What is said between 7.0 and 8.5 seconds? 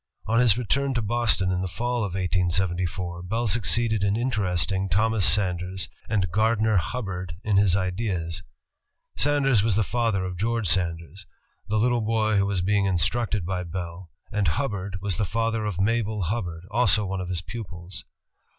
ALEXANDER GRAHAM BELL 239 bard in liis ideas.